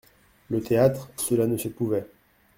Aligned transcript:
Le 0.49 0.61
théâtre, 0.61 1.11
cela 1.15 1.45
ne 1.45 1.57
se 1.57 1.67
pouvait. 1.67 2.07